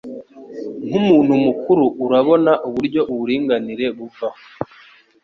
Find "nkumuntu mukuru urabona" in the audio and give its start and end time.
0.87-2.51